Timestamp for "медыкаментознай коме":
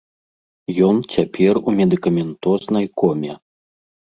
1.81-3.33